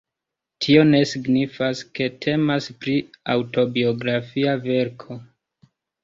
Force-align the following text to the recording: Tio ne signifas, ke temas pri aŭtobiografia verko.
Tio 0.65 0.83
ne 0.91 0.99
signifas, 1.09 1.81
ke 1.99 2.07
temas 2.25 2.69
pri 2.85 2.95
aŭtobiografia 3.33 4.55
verko. 4.63 5.19